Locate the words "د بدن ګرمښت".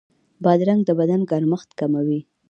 0.85-1.69